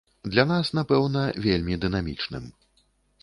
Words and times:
Для 0.35 0.43
нас, 0.51 0.71
напэўна, 0.77 1.21
вельмі 1.45 1.77
дынамічным. 1.83 2.51